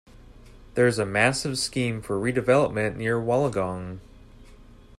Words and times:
There 0.73 0.87
is 0.87 0.97
a 0.97 1.05
massive 1.05 1.59
scheme 1.59 2.01
for 2.01 2.19
redevelopment 2.19 2.95
near 2.95 3.19
Wollongong. 3.19 3.99